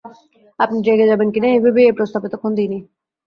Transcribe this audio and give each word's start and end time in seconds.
আপনি 0.59 0.77
রেগে 0.87 1.05
যাবেন 1.07 1.27
কি 1.33 1.39
না 1.39 1.47
এই 1.49 1.61
ভেবেই 1.63 1.89
এ-প্রস্তাব 1.89 2.21
এতক্ষণ 2.25 2.51
দিই 2.57 2.69
নি। 2.69 2.79